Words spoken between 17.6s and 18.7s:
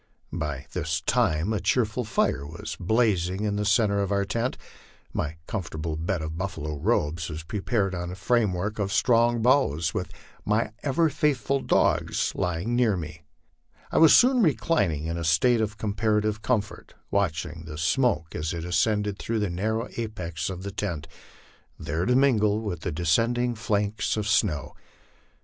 the smoke as it